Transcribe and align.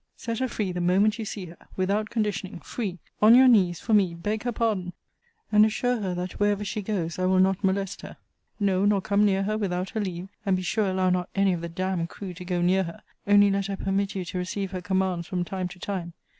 Set 0.15 0.39
her 0.39 0.47
free 0.47 0.71
the 0.71 0.81
moment 0.81 1.19
you 1.19 1.25
see 1.25 1.45
her: 1.45 1.57
without 1.75 2.09
conditioning, 2.09 2.59
free! 2.61 2.97
On 3.21 3.35
your 3.35 3.47
knees, 3.47 3.79
for 3.79 3.93
me, 3.93 4.15
beg 4.15 4.41
her 4.41 4.51
pardon: 4.51 4.93
and 5.51 5.63
assure 5.63 5.99
her, 6.01 6.15
that, 6.15 6.39
wherever 6.39 6.65
she 6.65 6.81
goes, 6.81 7.19
I 7.19 7.27
will 7.27 7.37
not 7.37 7.63
molest 7.63 8.01
her: 8.01 8.17
no, 8.59 8.83
nor 8.83 8.99
come 8.99 9.23
near 9.23 9.43
her 9.43 9.59
without 9.59 9.91
her 9.91 10.01
leave: 10.01 10.29
and 10.43 10.55
be 10.57 10.63
sure 10.63 10.87
allow 10.89 11.11
not 11.11 11.29
any 11.35 11.53
of 11.53 11.61
the 11.61 11.69
d 11.69 11.83
d 11.83 12.07
crew 12.07 12.33
to 12.33 12.43
go 12.43 12.63
near 12.63 12.85
her 12.85 13.03
only 13.27 13.51
let 13.51 13.67
her 13.67 13.77
permit 13.77 14.15
you 14.15 14.25
to 14.25 14.39
receive 14.39 14.71
her 14.71 14.81
commands 14.81 15.27
from 15.27 15.43
time 15.45 15.67
to 15.67 15.77
time. 15.77 16.13